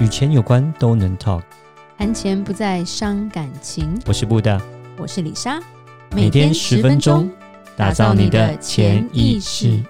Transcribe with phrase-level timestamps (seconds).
[0.00, 1.42] 与钱有关都能 talk，
[1.96, 3.88] 谈钱不再伤感情。
[4.06, 4.60] 我是布大，
[4.98, 5.60] 我是李莎，
[6.10, 7.30] 每天十分钟，
[7.76, 9.80] 打造你的潜意识，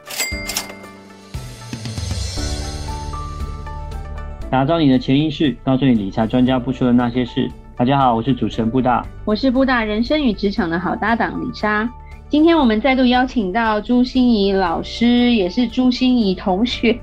[4.50, 7.50] 打造你的潜意识，告诉你理财专家不说的那些事。
[7.74, 11.88] 大家好，我是主持人布大，我是布大人生与职场的好搭档李莎。
[12.28, 16.98] 今天我们再度邀请到朱心怡老师，也是朱心怡同学，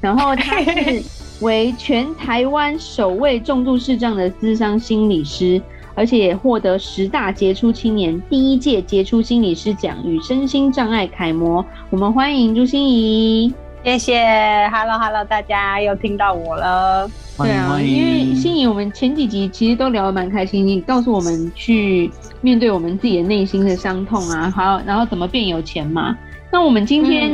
[0.00, 1.02] 然后他是
[1.40, 5.60] 为全台湾首位重度视障的咨商心理师，
[5.94, 11.64] 而且也获得十大杰出青年第一届杰出心理师奖与身心障碍楷模。
[11.90, 13.52] 我们欢迎朱心怡，
[13.84, 14.18] 谢谢
[14.72, 17.10] ，Hello Hello，大家又听到我了。
[17.36, 26.16] 对啊，因为心怡，我们前几集其实都聊得蛮开心，你告诉我们去面对我们自己的内心的伤痛啊，好，然后怎么变有钱嘛。
[26.50, 27.32] 那我们今天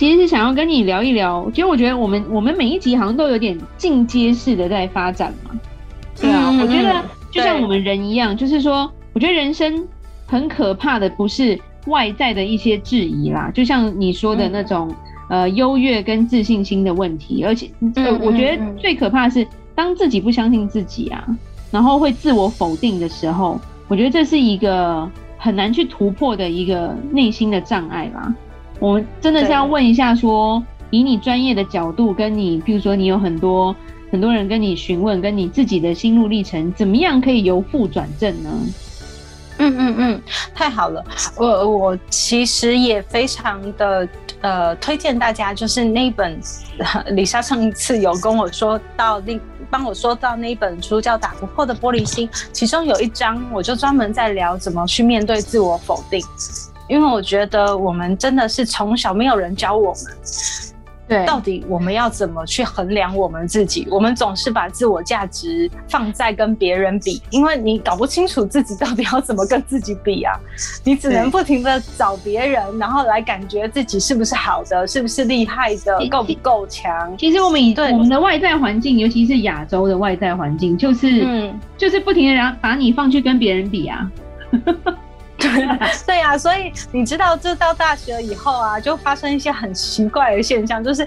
[0.00, 5.50] 其实是想要跟你聊一聊，其实我觉得我们我们每一集好像都有点进阶式的在发展嘛。
[6.18, 9.86] 对啊，我觉得就像我们人一样，就是说，我觉得人生
[10.26, 14.90] 很可怕的不是外在的一些质疑啦，就像你说的那种。
[15.28, 21.24] 呃，优越跟自信心的问题，而且，呃，我觉得最可怕的是，当自己不相信自己啊，
[21.70, 28.34] 然后会自我否定的时候，我觉得这是一个很难去突破的一个内心的障碍啦。
[28.80, 33.76] 我们真的是要问一下，说，以你专业的角度，跟你，譬如说，你有很多
[34.10, 38.50] 很多人跟你询问，跟你自己的心路历程，怎么样可以由负转正呢？
[39.58, 40.22] 嗯嗯嗯，
[40.54, 41.04] 太好了，
[41.36, 44.08] 我我其实也非常的
[44.40, 46.40] 呃推荐大家，就是那一本，
[47.12, 56.24] 李莎上一次有跟我说到那帮我说到那一本书叫《打不破的玻璃心》，其中有一章我就专门在聊怎么去面对自我否定，
[56.90, 60.02] 因为我觉得我们真的是从小没有人教我们。
[61.06, 63.84] 对，到底我们要怎么去衡量我们自己？
[63.90, 70.38] 我们总是把自我价值放在跟别人比，因为你搞不清楚自己到底要怎么跟自己比啊！
[70.84, 77.12] 你只能不停的找别人，然后来感觉自己是不是好的，是不是厉害的，够不够强？
[77.18, 84.08] 其实我们以对我们的外在环境，尤其是亚洲的外在环境，就是嗯，就是不停的让把你放去跟别人比啊。
[85.48, 91.06] 对啊，对呀，所以你知道，就到大学以后啊，就发生一些很奇怪的现象，就是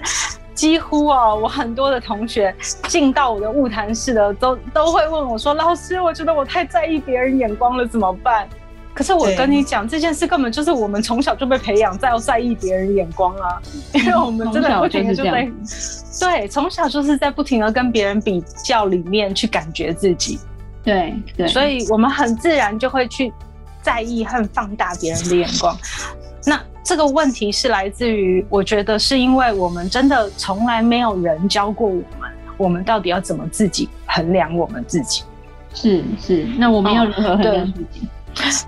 [0.54, 2.54] 几乎哦，我很多的同学
[2.88, 8.48] 进到我的物谈室的，都都会问我说：“老师，我觉得我太在意别人眼光了，怎么办？”
[8.92, 13.60] 可是我跟你讲，这件事根本就是我们从小就被培养在要在意别人眼光啊，
[13.92, 15.50] 因为我们真的不停的就在，
[16.20, 20.38] 对，从小就是在不停的跟别人比较里面去感觉自己，
[20.84, 23.32] 对对，所以我们很自然就会去。
[23.84, 25.76] 在意和放大别人的眼光，
[26.46, 35.22] 那这个问题是来自于，我觉得是因为我们真的从来没有人教过我们，我们到底要怎么自己衡量我们自己？
[35.74, 38.06] 是是，那我们要如何衡量自己？
[38.06, 38.08] 哦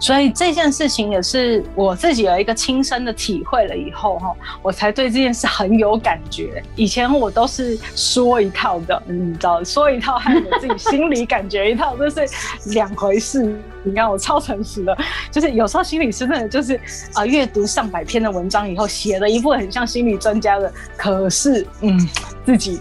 [0.01, 6.63] 所以这件事情也是我自己有一个亲身的体会了以后哈，我才对这件事很有感觉。
[6.77, 13.59] 以前我都是说一套的，你知道，说一套和我自己心里感觉一套，这是两回事。
[13.83, 14.97] 你看我超诚实的，
[15.31, 16.81] 就是有时候心理师真的就是
[17.15, 22.09] 啊，阅读上百篇的文章以后，写了一部很像心理专家的，可是嗯，
[22.45, 22.81] 自己。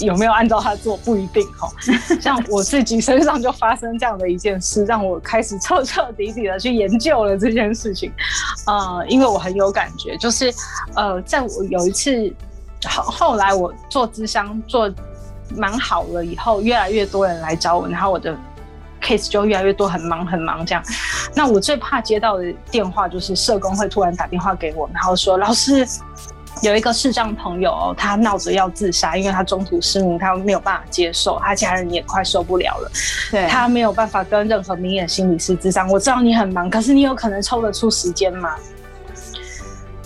[0.00, 1.68] 有没有按照他做不一定哈，
[2.20, 8.12] 像我自己身上就发生这样的一件事，让我开始彻彻底底的去研究了这件事情，
[8.66, 10.52] 呃，因为我很有感觉，就是
[10.96, 12.32] 呃，在我有一次
[12.88, 14.92] 后后来我做咨商做
[15.54, 18.36] 蛮好了以后，越来越多人来找我，然后我的
[19.00, 20.82] case 就越来越多，很忙很忙这样。
[21.34, 25.86] 那我最怕接到的电话就是社工会突然打电话给我，然后说老师。
[26.64, 32.90] 有一个视障朋友，哦，他闹着要自杀，因为他中途失明，他没有办法接受，他家人也快受不了了。
[33.30, 35.86] 对，他没有办法跟任何明眼心理师咨商。
[35.90, 38.54] 我知道你很忙，可是你有可能抽得出时间吗？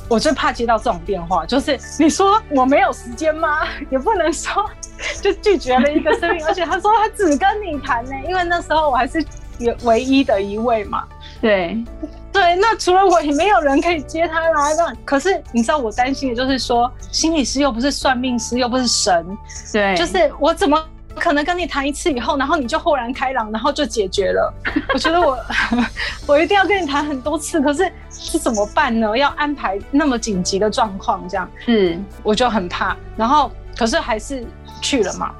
[0.08, 3.60] 我最怕接到这种电话，就是你说我没有时间吗？
[3.90, 4.68] 也不能说
[5.22, 9.24] 就拒绝了一个生命，而且他说他只跟你谈呢，因为那时候我还是
[9.84, 11.04] 唯一的一位嘛。
[11.40, 11.76] 对。
[12.38, 14.74] 对，那除了我也没有人可以接他来。
[14.74, 19.26] 那可是你知道我担心的就是说，心理师又不是算命师，又不是神，
[19.72, 20.80] 对，就是我怎么
[21.16, 24.54] 可能跟你谈一次以后，然后你就豁然开朗，然后就解决了？
[24.94, 25.36] 我觉得我
[26.28, 29.18] 我一定要跟你谈很多次，可是是怎么办呢？
[29.18, 32.96] 要安排那么紧急的状况，这样，是，我就很怕。
[33.16, 34.46] 然后可是还是
[34.80, 35.34] 去了嘛。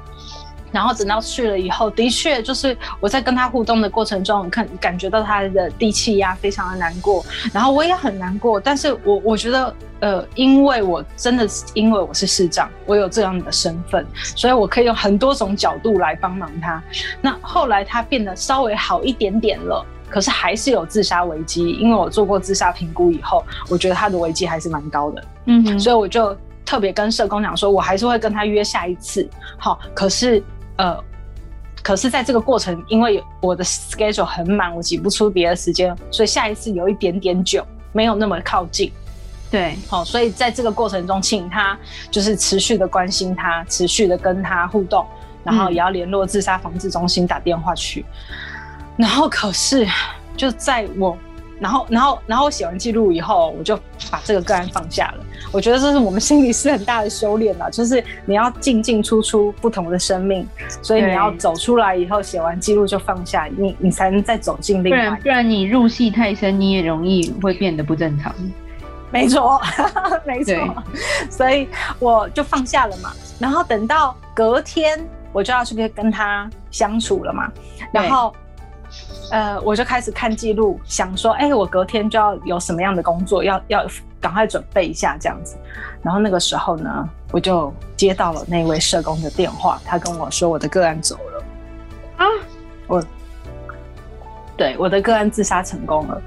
[0.71, 8.59] 然后等到去了以后，的确就是我在跟他互动的过程中，看感觉到他的低气压非常的难过，然后我也很难过。
[8.59, 14.05] 但是我我觉得，呃，因为我真的是因为我是市长，我有这样的身份，
[14.35, 16.81] 所以我可以用很多种角度来帮忙他。
[17.21, 21.71] 那后来他变得稍微好一点点了，可是还是有自杀危机。
[21.71, 25.23] 因为我做过自杀评估以后，我觉得他的危机还是蛮高的。
[25.45, 29.27] 嗯，所以我就特别跟社工讲说，我还是会跟他约下一次。
[29.57, 30.43] 好，可是。
[30.79, 30.97] 呃，
[31.83, 38.89] 可是，在这个过程，因为我的 schedule 很满，我挤不出别的时间，所以下一次有一点点久，没有那么靠近。
[39.51, 41.77] 对，好，所以在这个过程中，请他
[42.09, 45.05] 就是持续的关心他，持续的跟他互动，
[45.43, 48.05] 然后也要联络自杀防治中心打电话去。
[48.09, 49.85] 嗯、然后，可是
[50.37, 51.17] 就在我。
[51.59, 53.75] 然后，然后，然后我写完记录以后，我就
[54.09, 55.25] 把这个个案放下了。
[55.51, 60.47] 我觉得这是我们心理师很大的修炼了，就是你要进进出出不同的生命，
[60.81, 64.97] 所以你要走出来以后，写完记录就放下，你你才能再走进另外。
[64.97, 68.33] 不然，不然你入戏太深，你也容易会变得不正常。
[69.11, 69.59] 没错，
[70.25, 70.55] 没错。
[71.29, 71.67] 所以
[71.99, 73.11] 我就放下了嘛。
[73.39, 74.99] 然后等到隔天，
[75.33, 77.51] 我就要去跟他相处了嘛。
[77.91, 78.33] 然后。
[79.31, 83.85] 呃，我就开始看记录，想说，哎、欸，我隔天就要有什么样的工作，要要
[84.19, 85.55] 赶快准备一下这样子。
[86.01, 91.43] 然后那个时候呢，我就接到了那位社工的电话，他跟我说我的个案走了
[92.17, 92.25] 啊，
[92.87, 93.03] 我，
[94.57, 96.21] 对，我的个案自杀成功了，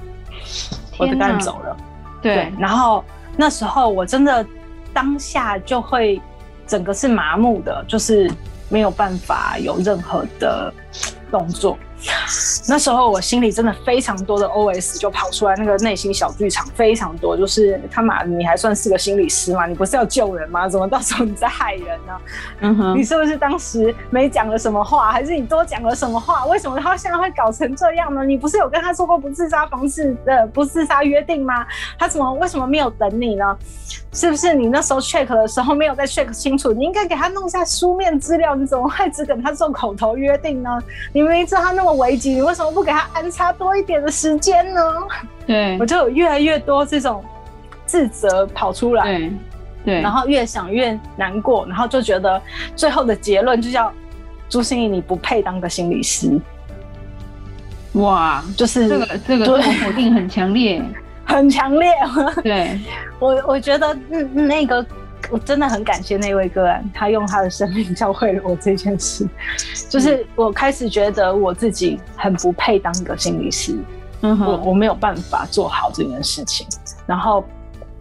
[0.99, 1.77] 我的个案走了，
[2.21, 2.53] 对，对。
[2.59, 3.05] 然后
[3.37, 4.47] 那时候我真的
[4.93, 6.21] 当下就会
[6.67, 8.31] 整个是麻木的，就是
[8.69, 10.73] 没有办法有任何的
[11.31, 11.77] 动作。
[12.69, 19.67] 那时候我心里真的非常多的 OS 就跑出来，那个内心小剧场非常多，就是他妈，你还算是个心理师吗？
[19.67, 20.69] 你不是要救人吗？
[20.69, 22.19] 怎么到时候你在害人呢？
[22.61, 26.47] 嗯哼，你是不是当时没讲了什么话，还是你多讲了什么话？
[26.47, 28.25] 为什么他现在会搞成这样呢？
[28.25, 31.67] 你不是有跟他说过不自杀方式的不自杀约定吗？
[31.99, 33.57] 他怎么为什么没有等你呢？
[34.13, 36.73] 是不是你那时候 check 的时候没有再 check 清楚？
[36.73, 40.79] 你应该给他弄下书面资料，你怎么会只跟他做口头约定呢？
[41.13, 44.81] 你明明知道他那么危急，你为什么不给他安插多一点的时间呢？
[45.47, 47.25] 对，我就有越来越多这种
[47.87, 49.33] 自责跑出来，对，
[49.85, 52.41] 对，然后越想越难过，然后就觉得
[52.75, 53.93] 最后的结论就叫
[54.49, 56.39] 朱心怡，你不配当个心理师。
[57.95, 60.83] 哇，就是这个这个否定很强烈。
[61.25, 61.89] 很强烈，
[62.43, 62.81] 对
[63.21, 64.85] 我，我觉得嗯，那个
[65.33, 69.27] 我真的很感谢那位个案，他用他的生命教会了我这件事，
[69.89, 73.75] 就是我开始觉得我自己很不配当一个心理师，
[74.21, 76.67] 我我没有办法做好这件事情，
[77.07, 77.43] 然后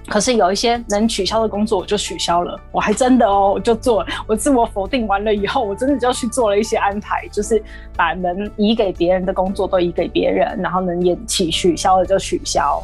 [0.07, 7.63] 可是有一些能取消的工作我就取消了，我还真的哦，我就做了，我自我否定完了以后，我真的就去做了一些安排，就是
[7.95, 12.83] 把能移给别人的工作都移给别人，然后能延期取消了就取消。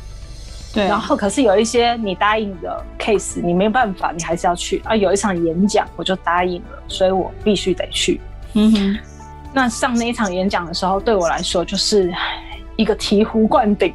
[0.77, 4.95] 对，然后可是有一些你答应的 case，你没有办法，你还是要去啊。
[4.95, 8.21] 有一场演讲，我就答应了，所以我必须得去。
[8.53, 8.97] 嗯哼，
[9.51, 12.13] 那上那一场演讲的时候，对我来说就是
[12.75, 13.91] 一个醍醐灌顶，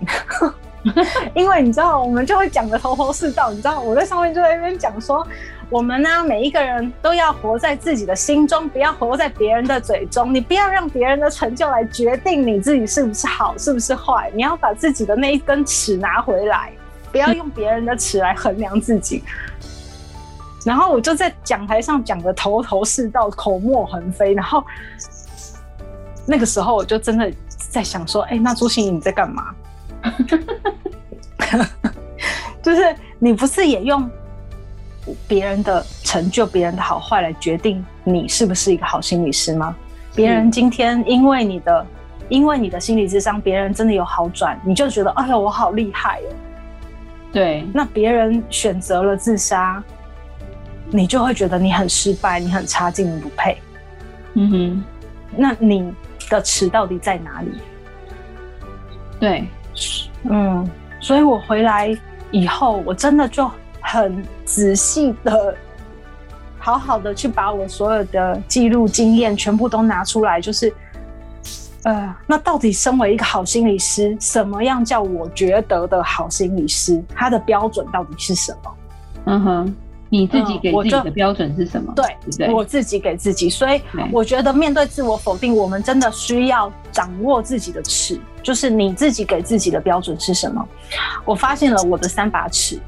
[1.36, 3.50] 因为你知道，我们就会讲的头头是道。
[3.52, 5.24] 你知道，我在上面就在那边讲说。
[5.72, 10.34] 我们呢，每一个人都要活在自己的心中，不要活在别人的嘴中。
[10.34, 14.30] 你不要让别人的成就来决定你自己是不是好，是不是坏。
[14.34, 16.70] 你要把自己的那一根尺拿回来，
[17.10, 19.24] 不要用别人的尺来衡量自己。
[20.66, 24.34] 然后我就在讲台上讲的头头是道，口沫横飞。
[24.34, 24.62] 然后
[26.26, 29.54] 那个时候我就真的在想说，哎，那朱芯仪你在干嘛？
[32.62, 34.06] 就是你不是也用？
[35.26, 39.74] 别人的成就、别人的好坏来决定你是不是一个好心理师吗？
[40.14, 41.86] 别人今天因为你的、
[42.28, 46.28] 因为你的心理智商，别人真的有好转，你就觉得哎呀，我好厉害哦。
[47.32, 49.82] 对，那别人选择了自杀，
[50.90, 53.56] 你就会觉得你很失败，你很差劲，你不配。
[54.34, 54.84] 嗯哼，
[55.36, 55.92] 那你
[56.30, 57.52] 的尺到底在哪里？
[59.18, 59.44] 对，
[60.24, 61.96] 嗯，所以我回来
[62.30, 63.50] 以后，我真的就。
[63.92, 65.54] 很仔细的，
[66.58, 70.72] 好好的去把我所有的记录经验全部都拿出来，就是，
[71.82, 77.04] 呃，那到底身为一个好心理师，什么样叫我觉得的好心理师？
[77.14, 78.74] 他的标准到底是什么？
[79.26, 79.76] 嗯哼，
[80.08, 81.92] 你自己给自己的标准是什么？
[81.94, 90.66] 对，对我自己给自己，所以我觉得面对自我否定，我们真的需要掌握自己的尺，就是你自己给自己的标准是什么？
[91.26, 92.80] 我发现了我的三把尺。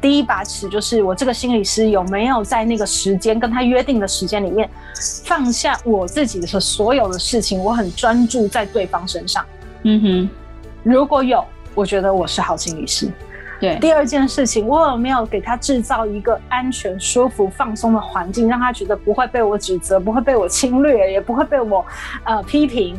[0.00, 4.68] 第一把尺就是我这个心理师有没有在那个时间跟他约定的时间里面
[5.24, 9.44] 放下我自己的所有的事情，我很专注在对方身上。
[9.82, 10.30] 嗯哼，
[10.82, 13.10] 如果有，我觉得我是好心理师。
[13.60, 21.84] 对，第二件事情，我有没有给他制造一个安全、舒服、放松的环境，让他觉得不会被我指责，不会被我侵略，也不会被我
[22.22, 22.96] 呃批评，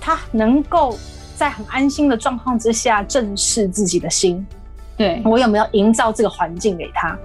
[0.00, 0.98] 他能够
[1.36, 4.46] 在很安心的状况之下正视自己的心。
[5.00, 7.18] 对，我有没有营造这个环境给他？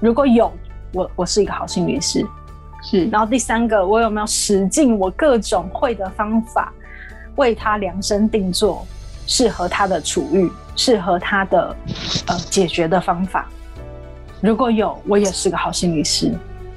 [0.00, 0.52] 如果有，
[0.92, 2.22] 我我是一个好心理师。
[2.82, 6.70] 是，然后第三个，我有没有使尽我各种会的方法，
[7.36, 8.86] 为他量身定做
[9.26, 10.52] 适合他的处遇？
[10.76, 11.74] 适合他的
[12.26, 13.48] 呃解决的方法，
[14.42, 16.34] 如果有，我也是个好心理师。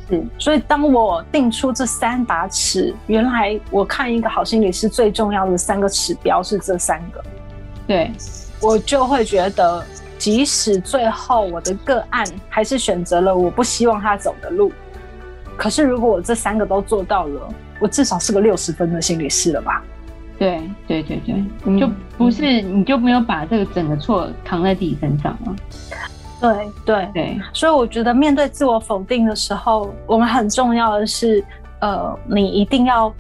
[0.10, 7.22] 是，所以当我定出这三把尺，原来我看一个好心理师最重要的三个指标是这三个。
[7.86, 8.10] 对，
[8.62, 9.84] 我就会觉得，
[10.26, 14.72] 即使最后我的个案还是选择了我不希望他走的路，
[15.56, 17.48] 可是如果我这三个都做到了，
[17.80, 19.84] 我至少是个六十分的心理师了吧？
[20.40, 25.56] 对对对对，嗯、就不是你就没有把这个整个错扛在自己身上了。
[26.42, 31.46] 对对对，所以我觉得面对自我否定的时候，我们很重要的是，
[31.82, 33.14] 呃，你一定要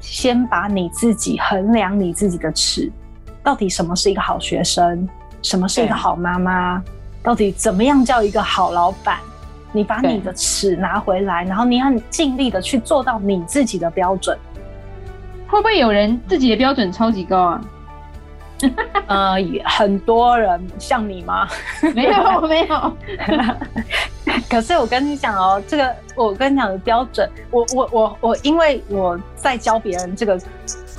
[0.00, 2.90] 先把你自己衡量你自己的尺，
[3.40, 5.08] 到底什么是一个好学生，
[5.42, 6.82] 什么是一个好妈妈，
[7.22, 9.18] 到底怎么样叫一个好老板？
[9.72, 14.36] 你把你的尺拿回来，然后你很尽力的去做到你自己的标准。
[15.46, 17.60] 会不会有人自己的标准超级高啊？
[19.06, 21.48] 呃，很多人像你吗？
[21.94, 22.96] 没有，没有。
[24.50, 30.38] 可是我跟你讲哦，这个我跟你讲的标准，我我我我，因为我在教别人这个，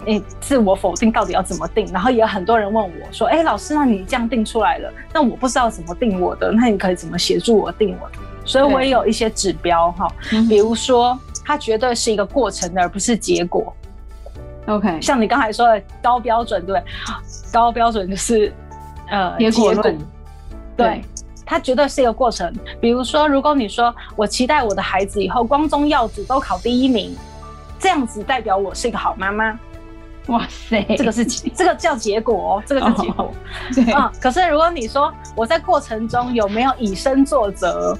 [0.05, 1.85] 诶，自我否定到底要怎么定？
[1.93, 10.07] 然后也有很多人问我说：“哎，老师，那你这样定出来了，那我不知道怎么定我的，那你可以怎么协助我定我的？”所以我也有一些指标哈，
[10.49, 13.71] 比如说，它绝对是一个过程的，而不是结果。
[14.65, 16.81] OK，像你刚才说的高标准，对，
[17.53, 18.51] 高标准就是
[19.09, 19.97] 呃结果论，
[20.75, 21.01] 对，对，
[21.45, 22.51] 它绝对是一个过程。
[22.79, 27.15] 比如说，如果你说我期待我的孩子以后光宗耀祖都考第一名，
[27.77, 29.59] 这样子代表我是一个好妈妈。
[30.31, 33.25] 哇塞，这个是这个叫结果哦，这个叫结果。
[33.25, 33.33] Oh,
[33.75, 37.97] 对啊，可是如果你说我在过程中有没有以身作则？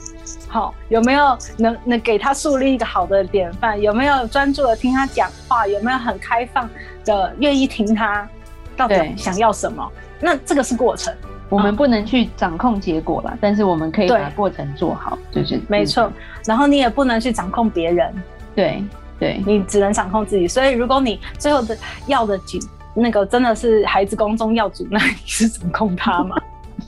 [0.47, 3.79] 好，有没有能能给他树立一个好的典范？
[3.79, 5.67] 有没有专注的听他讲话？
[5.67, 6.69] 有没有很开放
[7.05, 8.27] 的愿意听他
[8.75, 9.89] 到底想要什么？
[10.19, 11.13] 那这个是过程，
[11.49, 16.11] 我们不能去掌控结果了，但是我们可以把过程做好，就是没错。
[16.45, 18.13] 然后你也不能去掌控别人，
[18.55, 18.83] 对
[19.21, 20.47] 对，你只能掌控自己。
[20.47, 22.59] 所以如果你最后的要的几
[22.93, 26.35] 那个真的是孩子光宗耀祖，那你是掌控他吗？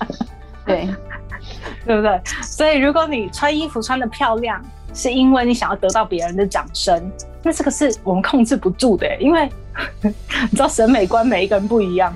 [0.66, 0.90] 对。
[1.86, 2.22] 对不对？
[2.42, 4.62] 所以如果你穿衣服穿的漂亮，
[4.94, 7.12] 是因为你想要得到别人的掌声，
[7.44, 9.50] 那这个是我们控制不住的，因为
[10.02, 12.16] 你知道审美观每一个人不一样。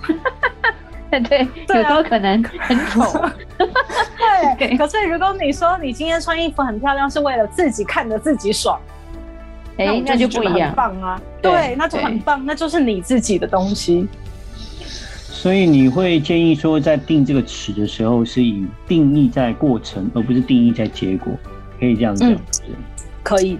[1.12, 3.02] 对对，有时候可能很丑。
[3.58, 8.80] 对，可是如果你说你今天穿衣服很漂亮，是为了自己看着自己爽，
[9.78, 11.22] 哎，那就不一样，棒啊！
[11.42, 14.08] 对，那就很棒，那就是你自己的东西。
[15.30, 21.32] 所以你会建议说，在定这个尺的时候，是以定义在过程，而不是定义在结果，
[21.80, 22.32] 可以这样讲？
[22.32, 22.38] 嗯，
[23.24, 23.58] 可以。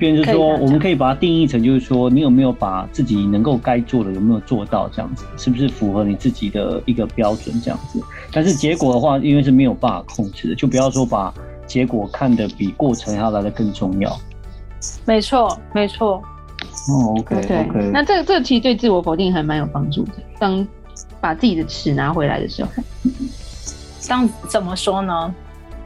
[0.00, 8.00] 变成说，我们可以把它定义成，就是说，你有没有把自己能够该做的有没有做到，这样子，是不是符合你自己的一个标准，这样子？
[8.32, 11.32] 但是结果的话，因为是没有办法控制的，就不要说把
[11.66, 14.18] 结果看得比过程还要来的更重要。
[15.04, 16.22] 没错，没错。
[16.88, 17.90] 哦，OK，OK。
[17.92, 20.12] 那这个这个其实对自我否定还蛮有帮助的。
[20.38, 20.66] 当
[21.20, 22.70] 把自己的尺拿回来的时候，
[24.08, 25.34] 当怎么说呢？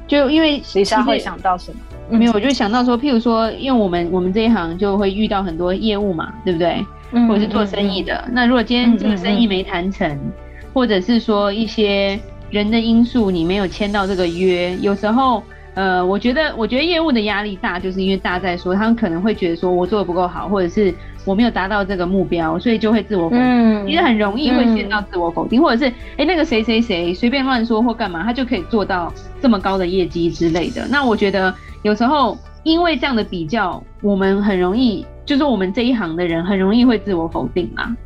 [0.07, 1.79] 就因为李莎会想到什么？
[2.11, 6.85] 嗯、没有，我就想到说，譬如说，因为我们我们这一行就会遇到很多业务嘛，对不对？
[7.13, 8.23] 嗯、或者是做生意的。
[8.27, 10.33] 嗯、那如果今天这个生意没谈成，嗯、
[10.75, 12.21] 或者是说一些
[12.51, 15.43] 人的因素，你没有签到这个约，有时候，
[15.75, 20.95] 呃，我觉得，我觉得业务的压力大，就是因为大在说，他们可能会觉得说我做的不够好，或者是。
[21.27, 23.41] 我没有达到这个目标，所以就会自我否定。
[23.43, 30.87] 嗯、其实很容易会陷到自我否定，嗯、或者是那个谁谁谁随便乱说或干嘛，他就可以做到这么高的业绩之类的。
[30.89, 37.97] 那我觉得有时候因为这样的比较，我们很容易，就是我们这一行的人很容易会自我否定嘛。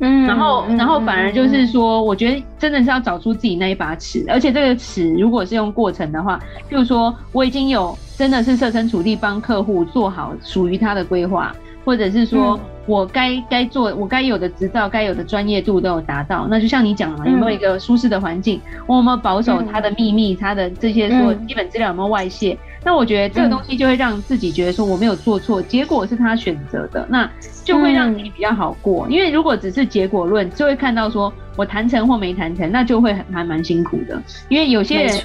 [0.00, 6.38] 嗯，然后然后反而就是说，我觉得真的是要找出自己那一把尺，而且这个尺如果是用过程的话，
[6.70, 11.54] 譬如说我已经有真的是设身处地帮客户做好属于他的规划。
[11.86, 16.46] 或者是说我该该做我该有的执照、该有的专业度都有达到。
[16.48, 18.58] 那就像你讲的嘛，有没有一个舒适的环境？
[18.86, 20.34] 我有没有保守他的秘密？
[20.34, 22.56] 他的这些说基本资料有没有外泄？
[22.84, 27.28] 那我觉得这个东西就会让自己觉得说我没有做错，结果是他选择的，那
[27.64, 29.08] 就会让你比较好过。
[29.08, 34.22] 因为如果只是结果论，就会看到说我谈成或没谈成，那就会还蛮辛苦的。
[34.50, 35.18] 因为有些人，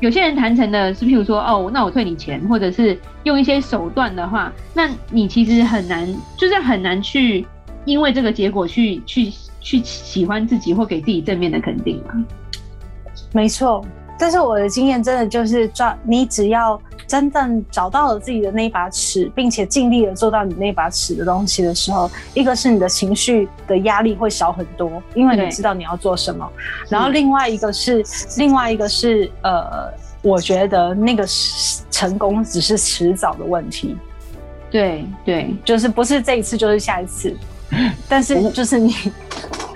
[0.00, 6.06] 有些人谈成的是譬如说哦，那我退你钱，或者是用一些手段的话，那你其实很难，
[6.36, 7.46] 就是很难去
[7.86, 12.24] 因为这个结果去去去喜欢自己或给自己正面的肯定嘛。
[13.32, 13.82] 没错。
[14.18, 26.48] 但是我的经验真的就是抓你，只要真正找到了自己的那一把尺，并且尽力的做到你那把尺的东西的时候，一个是你的情绪的压力会小很多，因为你知道你要做什么。
[26.88, 28.04] 然后另外一个是，
[28.38, 31.24] 另外一个是，呃，我觉得那个
[31.90, 33.96] 成功只是迟早的问题。
[34.70, 37.34] 对对，就是不是这一次就是下一次，
[38.08, 38.94] 但是就是你。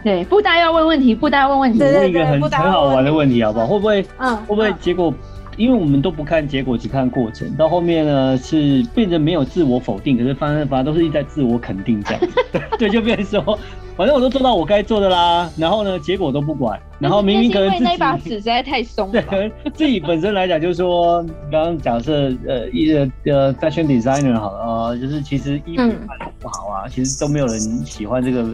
[0.03, 1.79] 对，不单要问问题，不单要问问题。
[1.79, 3.67] 问一个很很好玩的问题，好不好？
[3.67, 4.07] 会不会？
[4.17, 5.13] 嗯，会不会结果？
[5.61, 7.55] 因为我们都不看结果，只看过程。
[7.55, 12.43] 到后面呢，是变成没有自我否定，可是反正反正都是一直在自我肯定这样子。
[12.79, 13.59] 对，就变成说，
[13.95, 15.51] 反正我都做到我该做的啦。
[15.59, 16.81] 然后呢，结果都不管。
[16.99, 19.13] 然后明明可能自己那把尺实在太松。
[19.13, 28.49] 对，自己本身来讲，就是说，刚刚假设呃一呃呃 fashion designer 好了啊、呃，就是其实衣服卖的不好啊，嗯、其实都没有人喜欢这个。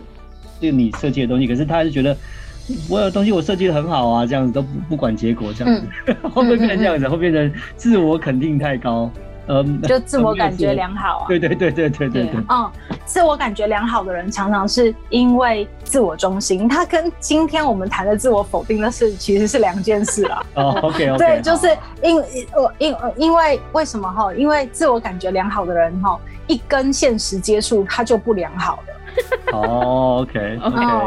[0.59, 2.17] 这个你设计的东西，可是他还是觉得
[2.89, 7.09] 我有东西我设计的很好啊，这样子都不不管结果，这样子、嗯、会不会变成这样子？
[7.09, 9.11] 会变成自我肯定太高，
[9.49, 11.25] 嗯，就自我感觉良好啊。
[11.29, 12.45] 对对对对对对对。
[12.49, 12.71] 嗯，
[13.05, 20.43] 自我感觉良好的人常常是因为自我中心，他跟今天我们谈的自我否定的事其实是两件事啊。
[20.55, 21.19] 哦，OK OK。
[21.25, 21.69] 对，就是
[22.03, 24.35] 因我因因为为什么哈？
[24.35, 26.19] 因为自我感觉良好的人哈，
[26.49, 28.93] 一跟现实接触他就不良好的。
[29.53, 30.59] 哦、OK，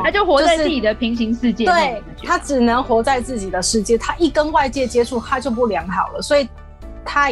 [0.03, 6.21] 他就活在自己的平行世界，就是，对，他只能活在自己的世界，他一跟外界接触，他就不良好了。
[6.21, 6.47] 所以
[7.05, 7.31] 他，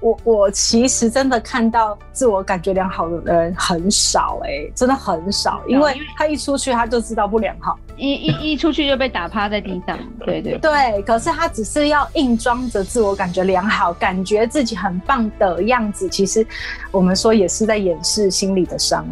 [0.00, 11.02] 我我其实真的看到自我感觉良好的人很少，欸，哎，真的很少，因为他一出去他就知道不良好，一一一出去就被打趴在地上，对对对。
[11.02, 16.46] 可是他只是要硬装着自我感觉良好，感觉自己很棒的样子，其实
[16.90, 19.06] 我们说也是在掩饰心里的伤。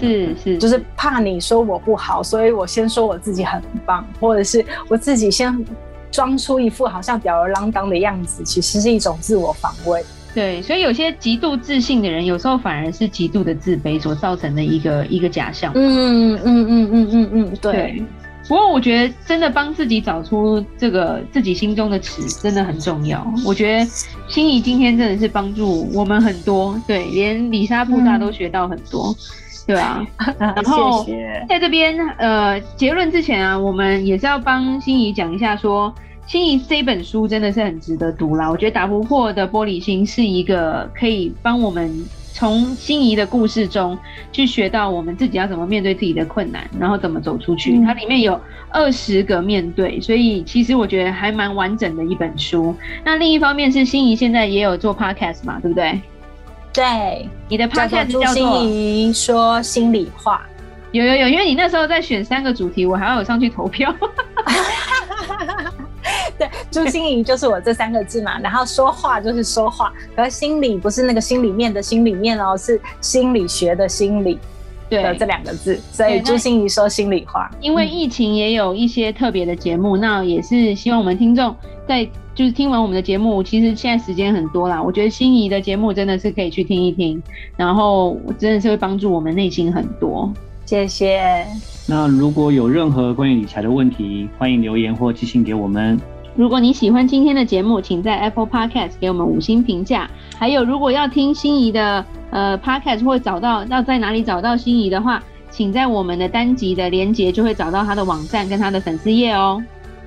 [0.00, 5.64] 是是，就是怕你说我不好，所以我先说我自己很棒，或者是我自己先
[6.10, 10.04] 装出一副好像吊儿郎当的样子，其实是一种自我防卫。
[10.34, 15.72] 对，所以有些极度自信的人，有时候反而是极度的自卑所造成的一个一个假象。
[15.74, 17.72] 嗯嗯嗯嗯嗯嗯，对。
[17.72, 18.04] 对
[18.46, 23.30] 不过我觉得真的帮自己找出这个自己心中的尺真的很重要。
[23.44, 23.86] 我觉得
[24.26, 29.08] 心仪今天真的是帮助我们很多，对，连李莎布大都学到很多。
[29.08, 29.16] 嗯
[29.68, 30.02] 对啊，
[30.40, 31.06] 然后
[31.46, 35.94] 在这边呃结论之前啊，我们也是要帮心怡讲一下说，说
[36.26, 38.50] 心怡这本书真的是很值得读啦。
[38.50, 41.94] 我觉得打不破的玻璃心是一个可以帮我们
[42.32, 43.98] 从心怡的故事中
[44.32, 47.76] 去学到我们自己要怎么面对自己的困难，然后怎么走出去。
[47.76, 52.74] 嗯、它里面有二十个面对，所以其实我觉得还蛮完整的一本书。
[53.04, 56.00] 那另一方面是心怡现在也有做 podcast 嘛，对不对？
[56.72, 60.46] 对，你的 podcast 叫做心怡说心里话。
[60.92, 63.94] 有有有，因为你那时候在选三个主题，我还要有上去投票。
[66.38, 74.38] 对，朱心怡就是我这三个字嘛，然后说话就是说话，可是心里不是那个心里面的心里面哦，是心理学的心理
[74.88, 77.50] 的这两个字，所以朱心怡说心里话。
[77.60, 81.54] 因为疫情也有一些特别的节目，那也是希望我们听众
[81.86, 82.08] 在。
[82.38, 84.80] 就是听完我们的节目，其实现在时间很多啦。
[84.80, 87.20] 我觉得心仪的节目真的是可以去听一听，
[87.56, 90.32] 然后真的是会帮助我们内心很多。
[90.64, 91.44] 谢谢。
[91.88, 96.00] 那如果有任何关于理财的问题，欢迎留言或寄信给我们。
[96.36, 100.08] 如果你喜欢今天的节目，请在 Apple Podcast 给我们五星评价。
[100.36, 105.20] 还有，如果要听心仪的呃 Podcast 或找到要在哪里找到心仪的话，
[105.50, 109.60] 请在我们的单集的连接就会找到他的网站跟他的粉丝页哦。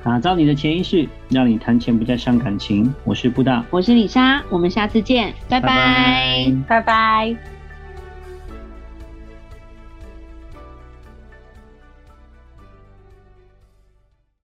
[0.04, 2.94] 打造你的潜意识，让你谈钱不再伤感情。
[3.04, 6.56] 我是布大，我是李莎，我们下次见，拜拜，拜拜。
[6.68, 7.61] 拜拜。